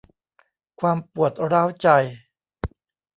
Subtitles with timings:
[0.79, 1.87] ความปวดร้าวใจ